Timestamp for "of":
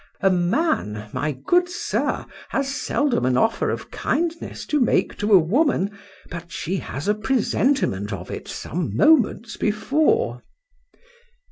3.69-3.91, 8.11-8.31